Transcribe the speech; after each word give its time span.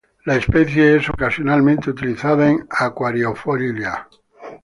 La 0.25 0.35
especie 0.35 0.95
es 0.95 1.07
ocasionalmente 1.11 1.91
utilizada 1.91 2.49
en 2.49 2.65
acuariofilia. 2.71 4.07